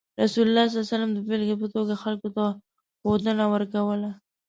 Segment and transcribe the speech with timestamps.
[0.21, 2.45] رسول الله صلى الله عليه وسلم د بیلګې په توګه خلکو ته
[2.99, 4.09] ښوونه ورکوله.